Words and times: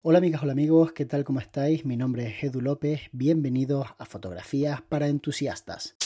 Hola 0.00 0.18
amigas, 0.18 0.44
hola 0.44 0.52
amigos, 0.52 0.92
¿qué 0.92 1.06
tal? 1.06 1.24
¿Cómo 1.24 1.40
estáis? 1.40 1.84
Mi 1.84 1.96
nombre 1.96 2.28
es 2.28 2.44
Edu 2.44 2.60
López, 2.60 3.00
bienvenidos 3.10 3.88
a 3.98 4.04
Fotografías 4.04 4.80
para 4.80 5.08
Entusiastas. 5.08 5.96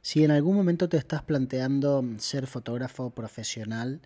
Si 0.00 0.24
en 0.24 0.30
algún 0.30 0.56
momento 0.56 0.88
te 0.88 0.96
estás 0.96 1.22
planteando 1.22 2.02
ser 2.16 2.46
fotógrafo 2.46 3.10
profesional 3.10 4.00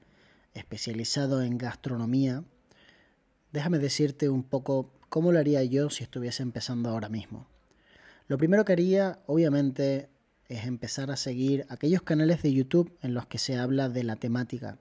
especializado 0.53 1.43
en 1.43 1.59
gastronomía, 1.59 2.43
déjame 3.53 3.79
decirte 3.79 4.29
un 4.29 4.43
poco 4.43 4.91
cómo 5.09 5.31
lo 5.31 5.39
haría 5.39 5.63
yo 5.63 5.91
si 5.91 6.03
estuviese 6.03 6.43
empezando 6.43 6.91
ahora 6.91 7.09
mismo. 7.09 7.47
Lo 8.27 8.37
primero 8.37 8.65
que 8.65 8.73
haría, 8.73 9.21
obviamente, 9.27 10.09
es 10.51 10.67
empezar 10.67 11.13
a 11.13 11.17
seguir 11.17 11.65
aquellos 11.69 12.03
canales 12.03 12.43
de 12.43 12.53
YouTube 12.53 12.93
en 13.03 13.15
los 13.15 13.27
que 13.27 13.39
se 13.39 13.57
habla 13.57 13.89
de 13.89 14.03
la 14.03 14.17
temática. 14.17 14.79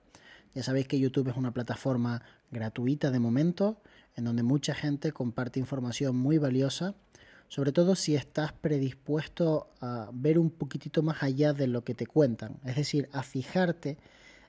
Ya 0.52 0.64
sabéis 0.64 0.88
que 0.88 0.98
YouTube 0.98 1.28
es 1.28 1.36
una 1.36 1.54
plataforma 1.54 2.22
gratuita 2.50 3.12
de 3.12 3.20
momento, 3.20 3.80
en 4.16 4.24
donde 4.24 4.42
mucha 4.42 4.74
gente 4.74 5.12
comparte 5.12 5.60
información 5.60 6.16
muy 6.16 6.38
valiosa, 6.38 6.96
sobre 7.46 7.70
todo 7.70 7.94
si 7.94 8.16
estás 8.16 8.52
predispuesto 8.52 9.68
a 9.80 10.10
ver 10.12 10.40
un 10.40 10.50
poquitito 10.50 11.02
más 11.04 11.22
allá 11.22 11.52
de 11.52 11.68
lo 11.68 11.84
que 11.84 11.94
te 11.94 12.06
cuentan, 12.06 12.58
es 12.64 12.74
decir, 12.74 13.08
a 13.12 13.22
fijarte 13.22 13.96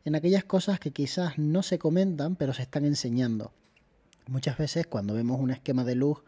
en 0.05 0.15
aquellas 0.15 0.43
cosas 0.43 0.79
que 0.79 0.89
quizás 0.89 1.37
no 1.37 1.61
se 1.61 1.77
comentan, 1.77 2.35
pero 2.35 2.53
se 2.53 2.63
están 2.63 2.83
enseñando. 2.83 3.53
Muchas 4.25 4.57
veces 4.57 4.87
cuando 4.87 5.13
vemos 5.13 5.39
un 5.39 5.51
esquema 5.51 5.83
de 5.83 5.93
luz 5.93 6.23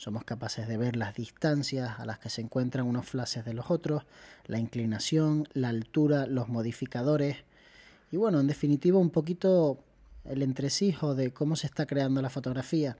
somos 0.00 0.24
capaces 0.24 0.66
de 0.66 0.78
ver 0.78 0.96
las 0.96 1.14
distancias 1.14 2.00
a 2.00 2.06
las 2.06 2.18
que 2.18 2.30
se 2.30 2.40
encuentran 2.40 2.86
unos 2.86 3.04
flashes 3.04 3.44
de 3.44 3.52
los 3.52 3.70
otros, 3.70 4.04
la 4.46 4.58
inclinación, 4.58 5.46
la 5.52 5.68
altura, 5.68 6.26
los 6.26 6.48
modificadores 6.48 7.36
y 8.10 8.16
bueno, 8.16 8.40
en 8.40 8.46
definitiva 8.46 8.98
un 8.98 9.10
poquito 9.10 9.84
el 10.24 10.40
entresijo 10.40 11.14
de 11.14 11.34
cómo 11.34 11.54
se 11.54 11.66
está 11.66 11.84
creando 11.84 12.22
la 12.22 12.30
fotografía. 12.30 12.96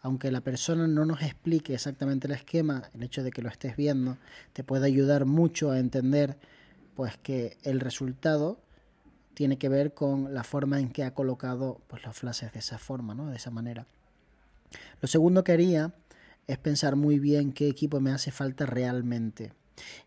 Aunque 0.00 0.30
la 0.30 0.40
persona 0.40 0.88
no 0.88 1.04
nos 1.04 1.20
explique 1.20 1.74
exactamente 1.74 2.28
el 2.28 2.32
esquema, 2.32 2.88
el 2.94 3.02
hecho 3.02 3.22
de 3.22 3.30
que 3.30 3.42
lo 3.42 3.50
estés 3.50 3.76
viendo 3.76 4.16
te 4.54 4.64
puede 4.64 4.86
ayudar 4.86 5.26
mucho 5.26 5.70
a 5.70 5.78
entender 5.78 6.38
pues 6.96 7.18
que 7.18 7.58
el 7.62 7.78
resultado 7.78 8.58
tiene 9.34 9.58
que 9.58 9.68
ver 9.68 9.92
con 9.92 10.32
la 10.32 10.44
forma 10.44 10.80
en 10.80 10.92
que 10.92 11.04
ha 11.04 11.12
colocado 11.12 11.82
pues, 11.88 12.02
los 12.04 12.16
flashes 12.16 12.54
de 12.54 12.60
esa 12.60 12.78
forma, 12.78 13.14
¿no? 13.14 13.26
de 13.26 13.36
esa 13.36 13.50
manera. 13.50 13.86
Lo 15.02 15.08
segundo 15.08 15.44
que 15.44 15.52
haría 15.52 15.92
es 16.48 16.58
pensar 16.58 16.96
muy 16.96 17.18
bien 17.20 17.52
qué 17.52 17.68
equipo 17.68 18.00
me 18.00 18.10
hace 18.10 18.32
falta 18.32 18.66
realmente. 18.66 19.52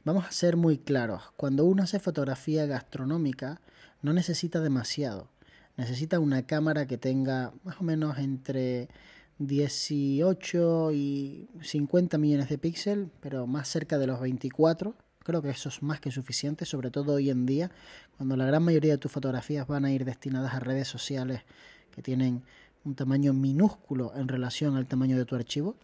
Vamos 0.04 0.26
a 0.26 0.32
ser 0.32 0.58
muy 0.58 0.80
claros, 0.80 1.32
cuando 1.38 1.64
uno 1.64 1.84
hace 1.84 2.00
fotografía 2.00 2.66
gastronómica 2.66 3.62
no 4.02 4.12
necesita 4.12 4.60
demasiado, 4.60 5.30
necesita 5.78 6.20
una 6.20 6.46
cámara 6.46 6.88
que 6.88 6.98
tenga 6.98 7.54
más 7.64 7.80
o 7.80 7.84
menos 7.84 8.18
entre 8.18 8.90
18 9.38 10.92
y 10.92 11.48
50 11.62 12.18
millones 12.18 12.50
de 12.50 12.58
píxeles, 12.58 13.08
pero 13.22 13.48
más 13.48 13.70
cerca 13.70 13.98
de 13.98 14.08
los 14.08 14.20
24. 14.20 14.96
Creo 15.24 15.42
que 15.44 15.52
eso 15.52 15.70
es 15.70 15.84
más 15.84 16.00
que 16.00 16.10
suficiente, 16.10 16.66
sobre 16.66 16.90
todo 16.90 17.14
hoy 17.14 17.30
en 17.30 17.46
día, 17.46 17.70
cuando 18.18 18.36
la 18.36 18.46
gran 18.46 18.64
mayoría 18.64 18.94
de 18.94 18.98
tus 18.98 19.12
fotografías 19.12 19.68
van 19.68 19.86
a 19.86 19.92
ir 19.92 20.04
destinadas 20.04 20.56
a 20.56 20.60
redes 20.60 20.88
sociales 20.88 21.44
que 21.92 22.02
tienen 22.02 22.42
un 22.84 22.96
tamaño 22.96 23.32
minúsculo 23.32 24.12
en 24.16 24.28
relación 24.28 24.76
al 24.76 24.88
tamaño 24.88 25.18
de 25.18 25.26
tu 25.26 25.36
archivo 25.36 25.76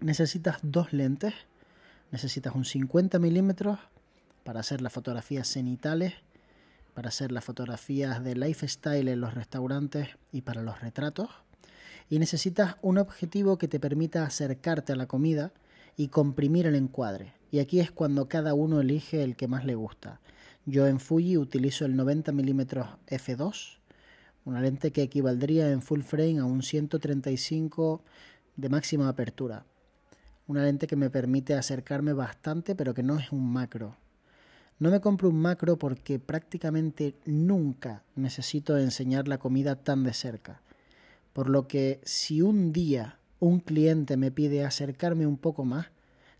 necesitas 0.00 0.58
dos 0.62 0.92
lentes. 0.92 1.34
Necesitas 2.10 2.54
un 2.54 2.64
50 2.64 3.18
milímetros 3.18 3.78
para 4.44 4.60
hacer 4.60 4.80
las 4.80 4.92
fotografías 4.92 5.48
cenitales, 5.48 6.14
para 6.94 7.08
hacer 7.08 7.32
las 7.32 7.44
fotografías 7.44 8.22
de 8.22 8.36
lifestyle 8.36 9.08
en 9.08 9.20
los 9.20 9.34
restaurantes 9.34 10.10
y 10.30 10.42
para 10.42 10.62
los 10.62 10.80
retratos. 10.80 11.30
Y 12.08 12.18
necesitas 12.18 12.76
un 12.82 12.98
objetivo 12.98 13.58
que 13.58 13.68
te 13.68 13.80
permita 13.80 14.24
acercarte 14.24 14.92
a 14.92 14.96
la 14.96 15.06
comida 15.06 15.52
y 15.96 16.08
comprimir 16.08 16.66
el 16.66 16.74
encuadre. 16.74 17.32
Y 17.50 17.60
aquí 17.60 17.80
es 17.80 17.90
cuando 17.90 18.28
cada 18.28 18.54
uno 18.54 18.80
elige 18.80 19.22
el 19.22 19.36
que 19.36 19.48
más 19.48 19.64
le 19.64 19.74
gusta. 19.74 20.20
Yo 20.66 20.86
en 20.86 21.00
Fuji 21.00 21.36
utilizo 21.36 21.84
el 21.84 21.96
90 21.96 22.32
mm 22.32 22.60
f2, 22.60 23.78
una 24.44 24.60
lente 24.60 24.92
que 24.92 25.02
equivaldría 25.02 25.70
en 25.70 25.82
full 25.82 26.02
frame 26.02 26.38
a 26.38 26.44
un 26.44 26.62
135 26.62 28.02
de 28.56 28.68
máxima 28.68 29.08
apertura 29.08 29.64
una 30.46 30.62
lente 30.64 30.86
que 30.86 30.96
me 30.96 31.10
permite 31.10 31.54
acercarme 31.54 32.12
bastante, 32.12 32.74
pero 32.74 32.94
que 32.94 33.02
no 33.02 33.18
es 33.18 33.32
un 33.32 33.52
macro. 33.52 33.96
No 34.78 34.90
me 34.90 35.00
compro 35.00 35.28
un 35.28 35.40
macro 35.40 35.78
porque 35.78 36.18
prácticamente 36.18 37.14
nunca 37.24 38.02
necesito 38.16 38.76
enseñar 38.76 39.28
la 39.28 39.38
comida 39.38 39.76
tan 39.76 40.02
de 40.02 40.12
cerca. 40.12 40.60
Por 41.32 41.48
lo 41.48 41.66
que 41.66 42.00
si 42.04 42.42
un 42.42 42.72
día 42.72 43.18
un 43.40 43.60
cliente 43.60 44.16
me 44.16 44.30
pide 44.30 44.64
acercarme 44.64 45.26
un 45.26 45.36
poco 45.36 45.64
más, 45.64 45.86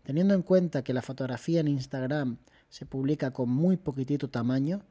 teniendo 0.03 0.33
en 0.33 0.41
cuenta 0.41 0.83
que 0.83 0.93
la 0.93 1.01
fotografía 1.01 1.59
en 1.59 1.67
Instagram 1.67 2.37
se 2.69 2.85
publica 2.85 3.31
con 3.31 3.49
muy 3.49 3.77
poquitito 3.77 4.29
tamaño, 4.29 4.81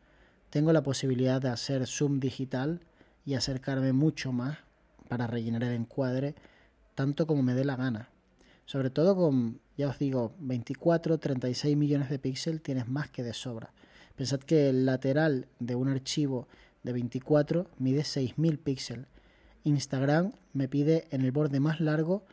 tengo 0.50 0.72
la 0.72 0.82
posibilidad 0.82 1.40
de 1.40 1.50
hacer 1.50 1.86
zoom 1.86 2.20
digital 2.20 2.80
y 3.26 3.34
acercarme 3.34 3.92
mucho 3.92 4.32
más 4.32 4.58
para 5.08 5.26
rellenar 5.26 5.64
el 5.64 5.72
encuadre 5.72 6.34
tanto 6.94 7.26
como 7.26 7.42
me 7.42 7.54
dé 7.54 7.64
la 7.64 7.76
gana. 7.76 8.08
Sobre 8.66 8.90
todo 8.90 9.14
con, 9.14 9.60
ya 9.76 9.88
os 9.88 9.98
digo, 9.98 10.34
24, 10.38 11.18
36 11.18 11.76
millones 11.76 12.08
de 12.08 12.18
píxeles 12.18 12.62
tienes 12.62 12.88
más 12.88 13.10
que 13.10 13.22
de 13.22 13.34
sobra. 13.34 13.72
Pensad 14.16 14.40
que 14.40 14.70
el 14.70 14.86
lateral 14.86 15.48
de 15.58 15.74
un 15.74 15.88
archivo 15.88 16.48
de 16.82 16.92
24 16.92 17.66
mide 17.78 18.04
6000 18.04 18.58
píxeles. 18.58 19.06
Instagram 19.64 20.32
me 20.52 20.68
pide 20.68 21.06
en 21.10 21.22
el 21.22 21.32
borde 21.32 21.58
más 21.58 21.80
largo 21.80 22.24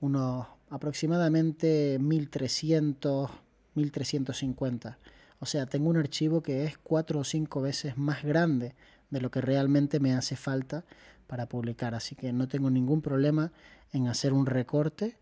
unos 0.00 0.46
aproximadamente 0.68 1.98
1300, 2.00 3.30
1350. 3.74 4.98
O 5.38 5.46
sea, 5.46 5.66
tengo 5.66 5.90
un 5.90 5.96
archivo 5.96 6.42
que 6.42 6.64
es 6.64 6.78
4 6.78 7.20
o 7.20 7.24
5 7.24 7.62
veces 7.62 7.96
más 7.96 8.22
grande 8.24 8.74
de 9.10 9.20
lo 9.20 9.30
que 9.30 9.40
realmente 9.40 10.00
me 10.00 10.14
hace 10.14 10.36
falta 10.36 10.84
para 11.26 11.46
publicar. 11.48 11.94
Así 11.94 12.14
que 12.14 12.32
no 12.32 12.48
tengo 12.48 12.70
ningún 12.70 13.00
problema 13.00 13.52
en 13.92 14.08
hacer 14.08 14.32
un 14.32 14.46
recorte 14.46 15.16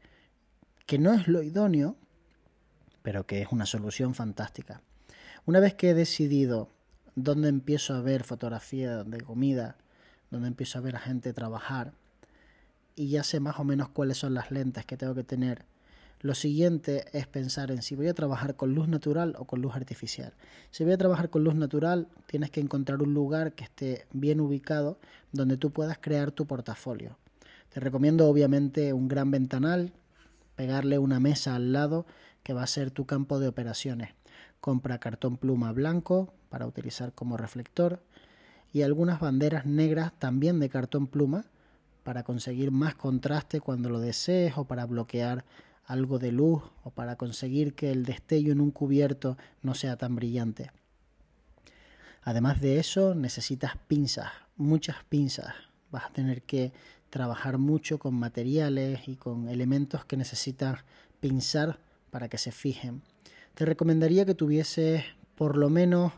que 0.90 0.98
no 0.98 1.14
es 1.14 1.28
lo 1.28 1.44
idóneo, 1.44 1.94
pero 3.04 3.24
que 3.24 3.42
es 3.42 3.52
una 3.52 3.64
solución 3.64 4.16
fantástica. 4.16 4.82
Una 5.46 5.60
vez 5.60 5.74
que 5.74 5.90
he 5.90 5.94
decidido 5.94 6.68
dónde 7.14 7.48
empiezo 7.48 7.94
a 7.94 8.00
ver 8.00 8.24
fotografía 8.24 9.04
de 9.04 9.20
comida, 9.20 9.76
dónde 10.32 10.48
empiezo 10.48 10.78
a 10.78 10.80
ver 10.80 10.96
a 10.96 10.98
gente 10.98 11.32
trabajar, 11.32 11.92
y 12.96 13.06
ya 13.06 13.22
sé 13.22 13.38
más 13.38 13.60
o 13.60 13.62
menos 13.62 13.88
cuáles 13.90 14.18
son 14.18 14.34
las 14.34 14.50
lentes 14.50 14.84
que 14.84 14.96
tengo 14.96 15.14
que 15.14 15.22
tener, 15.22 15.64
lo 16.22 16.34
siguiente 16.34 17.04
es 17.12 17.28
pensar 17.28 17.70
en 17.70 17.82
si 17.82 17.94
voy 17.94 18.08
a 18.08 18.14
trabajar 18.14 18.56
con 18.56 18.74
luz 18.74 18.88
natural 18.88 19.36
o 19.38 19.44
con 19.44 19.62
luz 19.62 19.76
artificial. 19.76 20.32
Si 20.72 20.82
voy 20.82 20.94
a 20.94 20.98
trabajar 20.98 21.30
con 21.30 21.44
luz 21.44 21.54
natural, 21.54 22.08
tienes 22.26 22.50
que 22.50 22.58
encontrar 22.58 23.00
un 23.00 23.14
lugar 23.14 23.52
que 23.52 23.62
esté 23.62 24.08
bien 24.12 24.40
ubicado 24.40 24.98
donde 25.30 25.56
tú 25.56 25.70
puedas 25.70 25.98
crear 25.98 26.32
tu 26.32 26.46
portafolio. 26.46 27.16
Te 27.68 27.78
recomiendo 27.78 28.26
obviamente 28.26 28.92
un 28.92 29.06
gran 29.06 29.30
ventanal 29.30 29.92
pegarle 30.60 30.98
una 30.98 31.20
mesa 31.20 31.54
al 31.54 31.72
lado 31.72 32.04
que 32.42 32.52
va 32.52 32.62
a 32.62 32.66
ser 32.66 32.90
tu 32.90 33.06
campo 33.06 33.38
de 33.38 33.48
operaciones. 33.48 34.10
Compra 34.60 35.00
cartón 35.00 35.38
pluma 35.38 35.72
blanco 35.72 36.34
para 36.50 36.66
utilizar 36.66 37.14
como 37.14 37.38
reflector 37.38 38.02
y 38.70 38.82
algunas 38.82 39.20
banderas 39.20 39.64
negras 39.64 40.12
también 40.18 40.60
de 40.60 40.68
cartón 40.68 41.06
pluma 41.06 41.46
para 42.04 42.24
conseguir 42.24 42.72
más 42.72 42.94
contraste 42.94 43.62
cuando 43.62 43.88
lo 43.88 44.00
desees 44.00 44.58
o 44.58 44.66
para 44.66 44.84
bloquear 44.84 45.46
algo 45.86 46.18
de 46.18 46.30
luz 46.30 46.62
o 46.84 46.90
para 46.90 47.16
conseguir 47.16 47.72
que 47.72 47.90
el 47.90 48.04
destello 48.04 48.52
en 48.52 48.60
un 48.60 48.70
cubierto 48.70 49.38
no 49.62 49.72
sea 49.74 49.96
tan 49.96 50.14
brillante. 50.14 50.72
Además 52.22 52.60
de 52.60 52.78
eso, 52.78 53.14
necesitas 53.14 53.78
pinzas, 53.88 54.30
muchas 54.58 54.96
pinzas. 55.08 55.54
Vas 55.90 56.04
a 56.04 56.10
tener 56.10 56.42
que 56.42 56.72
trabajar 57.10 57.58
mucho 57.58 57.98
con 57.98 58.14
materiales 58.14 59.08
y 59.08 59.16
con 59.16 59.48
elementos 59.48 60.04
que 60.04 60.16
necesitas 60.16 60.84
pinzar 61.18 61.78
para 62.10 62.28
que 62.28 62.38
se 62.38 62.52
fijen. 62.52 63.02
Te 63.54 63.64
recomendaría 63.64 64.24
que 64.24 64.34
tuvieses 64.34 65.04
por 65.34 65.56
lo 65.56 65.68
menos 65.68 66.12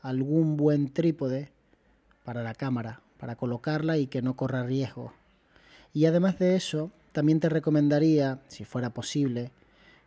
algún 0.00 0.56
buen 0.56 0.92
trípode 0.92 1.50
para 2.24 2.42
la 2.42 2.54
cámara, 2.54 3.02
para 3.18 3.36
colocarla 3.36 3.98
y 3.98 4.06
que 4.06 4.22
no 4.22 4.34
corra 4.34 4.64
riesgo. 4.64 5.12
Y 5.92 6.06
además 6.06 6.38
de 6.38 6.56
eso, 6.56 6.90
también 7.12 7.40
te 7.40 7.48
recomendaría, 7.48 8.40
si 8.48 8.64
fuera 8.64 8.90
posible, 8.90 9.50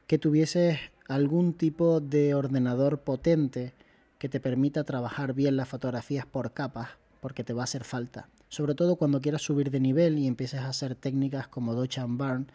que 0.08 0.18
tuvieses 0.18 0.80
algún 1.08 1.54
tipo 1.54 2.00
de 2.00 2.34
ordenador 2.34 3.02
potente 3.02 3.74
que 4.18 4.30
te 4.30 4.40
permita 4.40 4.84
trabajar 4.84 5.34
bien 5.34 5.58
las 5.58 5.68
fotografías 5.68 6.26
por 6.26 6.54
capas, 6.54 6.90
porque 7.20 7.44
te 7.44 7.54
va 7.54 7.62
a 7.62 7.66
hacer 7.66 7.84
falta 7.84 8.30
sobre 8.54 8.76
todo 8.76 8.98
cuando 8.98 9.20
quieras 9.20 9.42
subir 9.42 9.72
de 9.72 9.80
nivel 9.80 10.20
y 10.20 10.28
empieces 10.28 10.60
a 10.60 10.70
hacer 10.70 10.94
técnicas 10.94 11.48
como 11.48 11.74
Dodge 11.74 11.98
and 11.98 12.20
Burn 12.20 12.52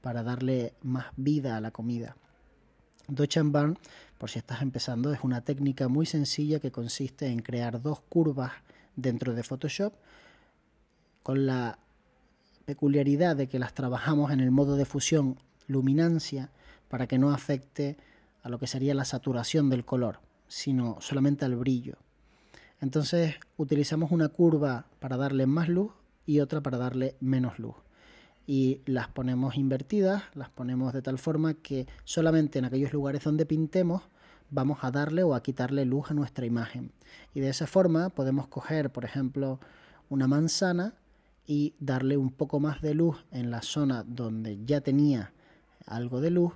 para 0.00 0.22
darle 0.22 0.72
más 0.80 1.06
vida 1.16 1.58
a 1.58 1.60
la 1.60 1.72
comida. 1.72 2.16
Dodge 3.06 3.36
and 3.36 3.52
Burn 3.52 3.78
por 4.16 4.30
si 4.30 4.38
estás 4.38 4.62
empezando, 4.62 5.12
es 5.12 5.18
una 5.24 5.40
técnica 5.42 5.88
muy 5.88 6.06
sencilla 6.06 6.58
que 6.58 6.70
consiste 6.70 7.26
en 7.26 7.40
crear 7.40 7.82
dos 7.82 8.00
curvas 8.08 8.52
dentro 8.96 9.34
de 9.34 9.42
Photoshop 9.42 9.92
con 11.22 11.44
la 11.44 11.78
peculiaridad 12.64 13.36
de 13.36 13.48
que 13.48 13.58
las 13.58 13.74
trabajamos 13.74 14.30
en 14.30 14.40
el 14.40 14.52
modo 14.52 14.76
de 14.76 14.86
fusión 14.86 15.36
luminancia 15.66 16.50
para 16.88 17.06
que 17.08 17.18
no 17.18 17.30
afecte 17.30 17.98
a 18.42 18.48
lo 18.48 18.58
que 18.58 18.68
sería 18.68 18.94
la 18.94 19.04
saturación 19.04 19.68
del 19.68 19.84
color, 19.84 20.20
sino 20.48 20.96
solamente 21.00 21.44
al 21.44 21.56
brillo. 21.56 21.98
Entonces 22.82 23.36
utilizamos 23.56 24.10
una 24.10 24.28
curva 24.28 24.86
para 24.98 25.16
darle 25.16 25.46
más 25.46 25.68
luz 25.68 25.92
y 26.26 26.40
otra 26.40 26.60
para 26.60 26.78
darle 26.78 27.16
menos 27.20 27.60
luz. 27.60 27.76
Y 28.44 28.80
las 28.86 29.06
ponemos 29.06 29.56
invertidas, 29.56 30.24
las 30.34 30.50
ponemos 30.50 30.92
de 30.92 31.00
tal 31.00 31.16
forma 31.18 31.54
que 31.54 31.86
solamente 32.02 32.58
en 32.58 32.64
aquellos 32.64 32.92
lugares 32.92 33.22
donde 33.22 33.46
pintemos 33.46 34.02
vamos 34.50 34.78
a 34.82 34.90
darle 34.90 35.22
o 35.22 35.36
a 35.36 35.44
quitarle 35.44 35.84
luz 35.84 36.10
a 36.10 36.14
nuestra 36.14 36.44
imagen. 36.44 36.90
Y 37.34 37.40
de 37.40 37.50
esa 37.50 37.68
forma 37.68 38.08
podemos 38.08 38.48
coger, 38.48 38.90
por 38.90 39.04
ejemplo, 39.04 39.60
una 40.08 40.26
manzana 40.26 40.94
y 41.46 41.74
darle 41.78 42.16
un 42.16 42.32
poco 42.32 42.58
más 42.58 42.82
de 42.82 42.94
luz 42.94 43.24
en 43.30 43.52
la 43.52 43.62
zona 43.62 44.02
donde 44.02 44.58
ya 44.64 44.80
tenía 44.80 45.32
algo 45.86 46.20
de 46.20 46.32
luz 46.32 46.54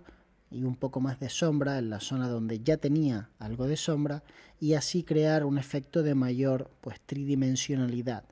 y 0.56 0.64
un 0.64 0.74
poco 0.74 1.00
más 1.00 1.20
de 1.20 1.28
sombra 1.28 1.78
en 1.78 1.90
la 1.90 2.00
zona 2.00 2.28
donde 2.28 2.60
ya 2.60 2.78
tenía 2.78 3.28
algo 3.38 3.66
de 3.66 3.76
sombra 3.76 4.22
y 4.58 4.72
así 4.74 5.02
crear 5.02 5.44
un 5.44 5.58
efecto 5.58 6.02
de 6.02 6.14
mayor 6.14 6.70
pues 6.80 6.98
tridimensionalidad. 7.04 8.24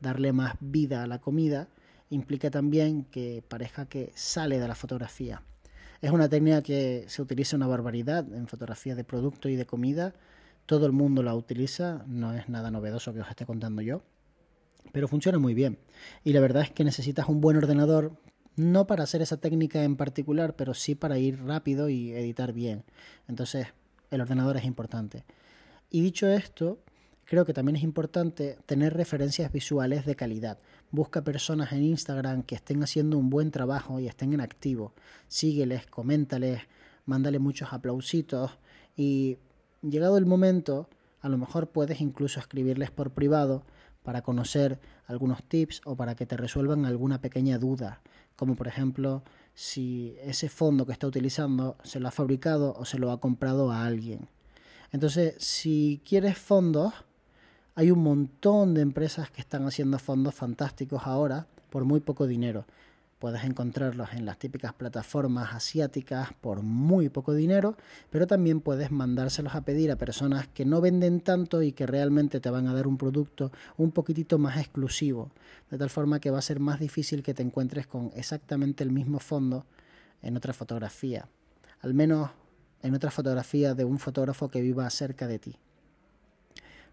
Darle 0.00 0.32
más 0.32 0.54
vida 0.60 1.02
a 1.02 1.06
la 1.06 1.20
comida 1.20 1.68
implica 2.10 2.50
también 2.50 3.04
que 3.04 3.42
parezca 3.48 3.86
que 3.86 4.12
sale 4.14 4.58
de 4.60 4.68
la 4.68 4.74
fotografía. 4.74 5.42
Es 6.02 6.10
una 6.10 6.28
técnica 6.28 6.62
que 6.62 7.04
se 7.06 7.22
utiliza 7.22 7.56
una 7.56 7.68
barbaridad 7.68 8.30
en 8.34 8.48
fotografía 8.48 8.94
de 8.94 9.04
producto 9.04 9.48
y 9.48 9.56
de 9.56 9.64
comida. 9.64 10.14
Todo 10.66 10.84
el 10.84 10.92
mundo 10.92 11.22
la 11.22 11.34
utiliza, 11.34 12.04
no 12.06 12.34
es 12.34 12.48
nada 12.48 12.70
novedoso 12.70 13.14
que 13.14 13.20
os 13.20 13.28
esté 13.30 13.46
contando 13.46 13.82
yo, 13.82 14.02
pero 14.92 15.08
funciona 15.08 15.38
muy 15.38 15.54
bien. 15.54 15.78
Y 16.22 16.32
la 16.32 16.40
verdad 16.40 16.64
es 16.64 16.70
que 16.70 16.84
necesitas 16.84 17.28
un 17.28 17.40
buen 17.40 17.56
ordenador 17.56 18.12
no 18.56 18.86
para 18.86 19.04
hacer 19.04 19.22
esa 19.22 19.38
técnica 19.38 19.82
en 19.82 19.96
particular, 19.96 20.56
pero 20.56 20.74
sí 20.74 20.94
para 20.94 21.18
ir 21.18 21.42
rápido 21.44 21.88
y 21.88 22.12
editar 22.12 22.52
bien. 22.52 22.84
Entonces, 23.28 23.68
el 24.10 24.20
ordenador 24.20 24.56
es 24.56 24.64
importante. 24.64 25.24
Y 25.90 26.00
dicho 26.02 26.28
esto, 26.28 26.78
creo 27.24 27.44
que 27.44 27.54
también 27.54 27.76
es 27.76 27.82
importante 27.82 28.58
tener 28.66 28.94
referencias 28.94 29.50
visuales 29.52 30.04
de 30.04 30.16
calidad. 30.16 30.58
Busca 30.90 31.22
personas 31.22 31.72
en 31.72 31.82
Instagram 31.82 32.42
que 32.42 32.54
estén 32.54 32.82
haciendo 32.82 33.18
un 33.18 33.30
buen 33.30 33.50
trabajo 33.50 34.00
y 34.00 34.08
estén 34.08 34.32
en 34.32 34.40
activo. 34.40 34.94
Sígueles, 35.28 35.86
coméntales, 35.86 36.62
mándale 37.06 37.38
muchos 37.38 37.72
aplausitos 37.72 38.58
y 38.96 39.38
llegado 39.82 40.18
el 40.18 40.26
momento, 40.26 40.88
a 41.20 41.28
lo 41.28 41.38
mejor 41.38 41.70
puedes 41.70 42.00
incluso 42.00 42.40
escribirles 42.40 42.90
por 42.90 43.12
privado 43.12 43.64
para 44.02 44.22
conocer 44.22 44.80
algunos 45.06 45.42
tips 45.42 45.80
o 45.84 45.96
para 45.96 46.14
que 46.14 46.26
te 46.26 46.36
resuelvan 46.36 46.84
alguna 46.84 47.20
pequeña 47.20 47.58
duda 47.58 48.00
como 48.36 48.56
por 48.56 48.68
ejemplo 48.68 49.22
si 49.54 50.16
ese 50.22 50.48
fondo 50.48 50.86
que 50.86 50.92
está 50.92 51.06
utilizando 51.06 51.76
se 51.84 52.00
lo 52.00 52.08
ha 52.08 52.10
fabricado 52.10 52.74
o 52.76 52.84
se 52.84 52.98
lo 52.98 53.12
ha 53.12 53.20
comprado 53.20 53.70
a 53.70 53.84
alguien. 53.84 54.28
Entonces, 54.90 55.34
si 55.38 56.00
quieres 56.04 56.38
fondos, 56.38 56.92
hay 57.74 57.90
un 57.90 58.02
montón 58.02 58.74
de 58.74 58.80
empresas 58.80 59.30
que 59.30 59.40
están 59.40 59.66
haciendo 59.66 59.98
fondos 59.98 60.34
fantásticos 60.34 61.02
ahora 61.04 61.46
por 61.70 61.84
muy 61.84 62.00
poco 62.00 62.26
dinero. 62.26 62.64
Puedes 63.22 63.44
encontrarlos 63.44 64.14
en 64.14 64.26
las 64.26 64.36
típicas 64.36 64.72
plataformas 64.72 65.54
asiáticas 65.54 66.30
por 66.40 66.62
muy 66.62 67.08
poco 67.08 67.34
dinero, 67.34 67.76
pero 68.10 68.26
también 68.26 68.60
puedes 68.60 68.90
mandárselos 68.90 69.54
a 69.54 69.60
pedir 69.60 69.92
a 69.92 69.96
personas 69.96 70.48
que 70.48 70.64
no 70.64 70.80
venden 70.80 71.20
tanto 71.20 71.62
y 71.62 71.70
que 71.70 71.86
realmente 71.86 72.40
te 72.40 72.50
van 72.50 72.66
a 72.66 72.74
dar 72.74 72.88
un 72.88 72.98
producto 72.98 73.52
un 73.76 73.92
poquitito 73.92 74.38
más 74.38 74.58
exclusivo, 74.58 75.30
de 75.70 75.78
tal 75.78 75.88
forma 75.88 76.18
que 76.18 76.32
va 76.32 76.40
a 76.40 76.42
ser 76.42 76.58
más 76.58 76.80
difícil 76.80 77.22
que 77.22 77.32
te 77.32 77.44
encuentres 77.44 77.86
con 77.86 78.10
exactamente 78.16 78.82
el 78.82 78.90
mismo 78.90 79.20
fondo 79.20 79.66
en 80.20 80.36
otra 80.36 80.52
fotografía, 80.52 81.28
al 81.80 81.94
menos 81.94 82.30
en 82.82 82.92
otra 82.92 83.12
fotografía 83.12 83.76
de 83.76 83.84
un 83.84 84.00
fotógrafo 84.00 84.48
que 84.48 84.62
viva 84.62 84.90
cerca 84.90 85.28
de 85.28 85.38
ti. 85.38 85.56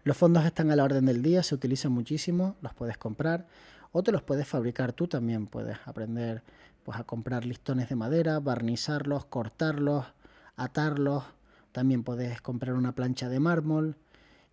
Los 0.04 0.16
fondos 0.16 0.44
están 0.44 0.70
a 0.70 0.76
la 0.76 0.84
orden 0.84 1.06
del 1.06 1.22
día, 1.22 1.42
se 1.42 1.56
utilizan 1.56 1.90
muchísimo, 1.90 2.54
los 2.62 2.72
puedes 2.72 2.98
comprar 2.98 3.48
o 3.92 4.02
te 4.02 4.12
los 4.12 4.22
puedes 4.22 4.46
fabricar 4.46 4.92
tú 4.92 5.08
también, 5.08 5.46
puedes 5.46 5.78
aprender 5.84 6.42
pues 6.84 6.98
a 6.98 7.04
comprar 7.04 7.44
listones 7.44 7.88
de 7.88 7.96
madera, 7.96 8.40
barnizarlos, 8.40 9.26
cortarlos, 9.26 10.06
atarlos, 10.56 11.24
también 11.72 12.02
puedes 12.02 12.40
comprar 12.40 12.74
una 12.74 12.94
plancha 12.94 13.28
de 13.28 13.40
mármol 13.40 13.96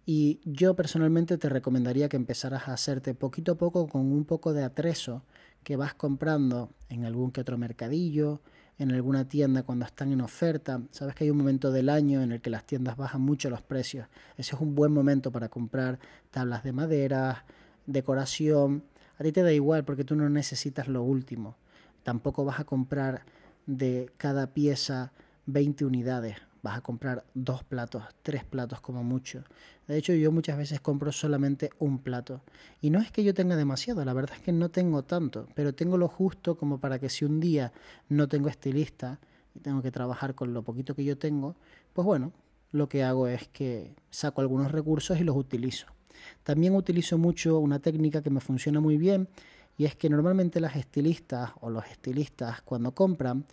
y 0.06 0.40
yo 0.46 0.76
personalmente 0.76 1.38
te 1.38 1.50
recomendaría 1.50 2.10
que 2.10 2.18
empezaras 2.18 2.68
a 2.68 2.74
hacerte 2.74 3.14
poquito 3.14 3.54
a 3.54 3.58
poco 3.58 3.88
con 3.88 4.12
un 4.12 4.26
poco 4.26 4.54
de 4.54 4.64
atrezo 4.64 5.24
que 5.64 5.76
vas 5.76 5.94
comprando 5.94 6.72
en 6.90 7.06
algún 7.06 7.32
que 7.32 7.42
otro 7.42 7.58
mercadillo, 7.58 8.42
en 8.80 8.92
alguna 8.92 9.28
tienda 9.28 9.64
cuando 9.64 9.86
están 9.86 10.14
en 10.14 10.22
oferta. 10.22 10.82
Sabes 10.92 11.16
que 11.16 11.26
hay 11.26 11.30
un 11.30 11.38
momento 11.38 11.72
del 11.72 11.90
año 11.90 12.22
en 12.22 12.32
el 12.32 12.42
que 12.42 12.50
las 12.50 12.64
tiendas 12.64 12.96
bajan 12.96 13.22
mucho 13.22 13.50
los 13.50 13.62
precios. 13.62 14.08
Ese 14.38 14.56
es 14.56 14.62
un 14.62 14.76
buen 14.76 14.94
momento 14.94 15.32
para 15.32 15.50
comprar 15.50 16.00
tablas 16.32 16.64
de 16.64 16.72
madera, 16.72 17.46
decoración, 17.86 18.84
a 19.18 19.24
ti 19.24 19.32
te 19.32 19.44
da 19.44 19.52
igual 19.52 19.84
porque 19.84 20.04
tú 20.04 20.16
no 20.16 20.30
necesitas 20.30 20.88
lo 20.88 21.04
último. 21.04 21.56
Tampoco 22.04 22.46
vas 22.46 22.60
a 22.60 22.66
comprar 22.66 23.24
de 23.66 24.12
cada 24.18 24.48
pieza 24.54 25.12
20 25.46 25.86
unidades. 25.86 26.38
Vas 26.62 26.78
a 26.78 26.82
comprar 26.82 27.24
dos 27.34 27.64
platos, 27.64 28.04
tres 28.22 28.44
platos 28.44 28.82
como 28.82 29.04
mucho. 29.04 29.44
De 29.88 29.98
hecho, 29.98 30.14
yo 30.14 30.32
muchas 30.32 30.58
veces 30.58 30.82
compro 30.82 31.12
solamente 31.12 31.70
un 31.80 32.00
plato. 32.00 32.42
Y 32.82 32.90
no 32.90 33.00
es 33.00 33.12
que 33.12 33.24
yo 33.24 33.34
tenga 33.34 33.56
demasiado, 33.56 34.04
la 34.04 34.14
verdad 34.14 34.36
es 34.36 34.42
que 34.42 34.52
no 34.52 34.70
tengo 34.70 35.04
tanto, 35.04 35.48
pero 35.56 35.74
tengo 35.74 35.98
lo 35.98 36.08
justo 36.08 36.58
como 36.58 36.80
para 36.80 37.00
que 37.00 37.10
si 37.10 37.26
un 37.26 37.40
día 37.40 37.72
no 38.10 38.28
tengo 38.28 38.50
estilista 38.50 39.20
y 39.56 39.60
tengo 39.60 39.82
que 39.82 39.92
trabajar 39.92 40.36
con 40.36 40.54
lo 40.54 40.64
poquito 40.64 40.96
que 40.96 41.04
yo 41.04 41.18
tengo, 41.18 41.56
pues 41.94 42.06
bueno, 42.06 42.34
lo 42.72 42.90
que 42.90 43.04
hago 43.04 43.28
es 43.28 43.48
que 43.48 43.96
saco 44.10 44.42
algunos 44.42 44.72
recursos 44.72 45.20
y 45.20 45.24
los 45.24 45.36
utilizo. 45.36 45.88
También 46.44 46.76
utilizo 46.76 47.18
mucho 47.18 47.60
una 47.60 47.80
técnica 47.80 48.22
que 48.22 48.30
me 48.30 48.40
funciona 48.40 48.80
muy 48.80 48.98
bien 48.98 49.28
y 49.78 49.86
es 49.86 49.96
que 49.96 50.10
normalmente 50.10 50.60
las 50.60 50.76
estilistas 50.76 51.52
o 51.62 51.70
los 51.70 51.86
estilistas 51.86 52.62
cuando 52.62 52.94
compran 52.94 53.46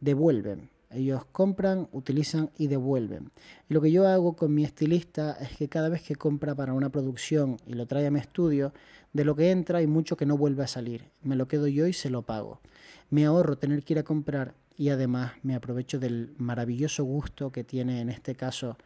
devuelven. 0.00 0.68
Ellos 0.92 1.24
compran, 1.30 1.88
utilizan 1.92 2.50
y 2.58 2.66
devuelven. 2.66 3.30
Y 3.68 3.74
lo 3.74 3.80
que 3.80 3.92
yo 3.92 4.08
hago 4.08 4.34
con 4.34 4.52
mi 4.52 4.64
estilista 4.64 5.36
es 5.40 5.56
que 5.56 5.68
cada 5.68 5.88
vez 5.88 6.02
que 6.02 6.16
compra 6.16 6.54
para 6.56 6.72
una 6.72 6.90
producción 6.90 7.58
y 7.64 7.74
lo 7.74 7.86
trae 7.86 8.08
a 8.08 8.10
mi 8.10 8.18
estudio, 8.18 8.72
de 9.12 9.24
lo 9.24 9.36
que 9.36 9.52
entra 9.52 9.78
hay 9.78 9.86
mucho 9.86 10.16
que 10.16 10.26
no 10.26 10.36
vuelve 10.36 10.64
a 10.64 10.66
salir. 10.66 11.04
Me 11.22 11.36
lo 11.36 11.46
quedo 11.46 11.68
yo 11.68 11.86
y 11.86 11.92
se 11.92 12.10
lo 12.10 12.22
pago. 12.22 12.60
Me 13.08 13.24
ahorro 13.24 13.56
tener 13.56 13.84
que 13.84 13.94
ir 13.94 13.98
a 14.00 14.04
comprar 14.04 14.54
y 14.76 14.88
además 14.88 15.32
me 15.44 15.54
aprovecho 15.54 16.00
del 16.00 16.34
maravilloso 16.38 17.04
gusto 17.04 17.52
que 17.52 17.62
tiene 17.62 18.00
en 18.00 18.08
este 18.08 18.34
caso 18.34 18.76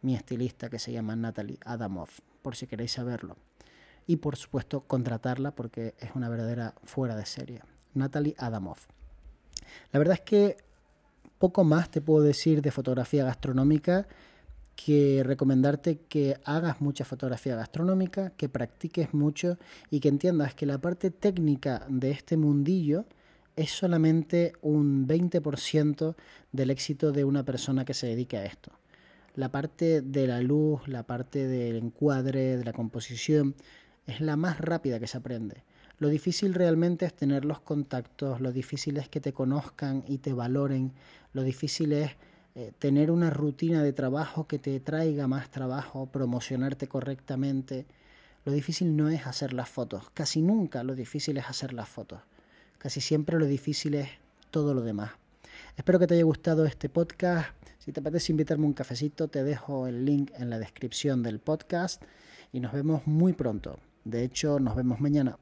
mi 0.00 0.14
estilista 0.14 0.70
que 0.70 0.78
se 0.78 0.92
llama 0.92 1.16
Natalie 1.16 1.58
Adamov 1.64 2.10
por 2.48 2.56
si 2.56 2.66
queréis 2.66 2.92
saberlo. 2.92 3.36
Y 4.06 4.16
por 4.16 4.36
supuesto 4.36 4.80
contratarla 4.80 5.50
porque 5.50 5.94
es 5.98 6.12
una 6.14 6.30
verdadera 6.30 6.74
fuera 6.82 7.14
de 7.14 7.26
serie. 7.26 7.60
Natalie 7.92 8.34
Adamov. 8.38 8.78
La 9.92 9.98
verdad 9.98 10.14
es 10.14 10.22
que 10.22 10.56
poco 11.38 11.62
más 11.62 11.90
te 11.90 12.00
puedo 12.00 12.24
decir 12.24 12.62
de 12.62 12.70
fotografía 12.70 13.22
gastronómica 13.22 14.08
que 14.76 15.22
recomendarte 15.22 15.98
que 16.08 16.40
hagas 16.46 16.80
mucha 16.80 17.04
fotografía 17.04 17.54
gastronómica, 17.54 18.30
que 18.30 18.48
practiques 18.48 19.12
mucho 19.12 19.58
y 19.90 20.00
que 20.00 20.08
entiendas 20.08 20.54
que 20.54 20.64
la 20.64 20.78
parte 20.78 21.10
técnica 21.10 21.84
de 21.90 22.12
este 22.12 22.38
mundillo 22.38 23.04
es 23.56 23.72
solamente 23.72 24.54
un 24.62 25.06
20% 25.06 26.14
del 26.52 26.70
éxito 26.70 27.12
de 27.12 27.24
una 27.24 27.44
persona 27.44 27.84
que 27.84 27.92
se 27.92 28.06
dedique 28.06 28.38
a 28.38 28.46
esto 28.46 28.72
la 29.38 29.52
parte 29.52 30.02
de 30.02 30.26
la 30.26 30.40
luz, 30.40 30.88
la 30.88 31.04
parte 31.04 31.46
del 31.46 31.76
encuadre, 31.76 32.56
de 32.56 32.64
la 32.64 32.72
composición, 32.72 33.54
es 34.04 34.20
la 34.20 34.34
más 34.34 34.60
rápida 34.60 34.98
que 34.98 35.06
se 35.06 35.16
aprende. 35.16 35.62
Lo 36.00 36.08
difícil 36.08 36.54
realmente 36.54 37.06
es 37.06 37.14
tener 37.14 37.44
los 37.44 37.60
contactos, 37.60 38.40
lo 38.40 38.50
difícil 38.50 38.96
es 38.96 39.08
que 39.08 39.20
te 39.20 39.32
conozcan 39.32 40.02
y 40.08 40.18
te 40.18 40.32
valoren, 40.32 40.90
lo 41.34 41.44
difícil 41.44 41.92
es 41.92 42.16
eh, 42.56 42.72
tener 42.80 43.12
una 43.12 43.30
rutina 43.30 43.84
de 43.84 43.92
trabajo 43.92 44.48
que 44.48 44.58
te 44.58 44.80
traiga 44.80 45.28
más 45.28 45.52
trabajo, 45.52 46.06
promocionarte 46.06 46.88
correctamente. 46.88 47.86
Lo 48.44 48.50
difícil 48.50 48.96
no 48.96 49.08
es 49.08 49.24
hacer 49.24 49.52
las 49.52 49.68
fotos, 49.68 50.10
casi 50.14 50.42
nunca 50.42 50.82
lo 50.82 50.96
difícil 50.96 51.36
es 51.36 51.44
hacer 51.46 51.74
las 51.74 51.88
fotos, 51.88 52.22
casi 52.78 53.00
siempre 53.00 53.38
lo 53.38 53.46
difícil 53.46 53.94
es 53.94 54.08
todo 54.50 54.74
lo 54.74 54.80
demás. 54.80 55.12
Espero 55.76 55.98
que 55.98 56.06
te 56.06 56.14
haya 56.14 56.24
gustado 56.24 56.64
este 56.64 56.88
podcast. 56.88 57.50
Si 57.78 57.92
te 57.92 58.00
apetece 58.00 58.32
invitarme 58.32 58.66
un 58.66 58.74
cafecito, 58.74 59.28
te 59.28 59.44
dejo 59.44 59.86
el 59.86 60.04
link 60.04 60.30
en 60.36 60.50
la 60.50 60.58
descripción 60.58 61.22
del 61.22 61.40
podcast 61.40 62.02
y 62.52 62.60
nos 62.60 62.72
vemos 62.72 63.06
muy 63.06 63.32
pronto. 63.32 63.78
De 64.04 64.24
hecho, 64.24 64.60
nos 64.60 64.76
vemos 64.76 65.00
mañana. 65.00 65.38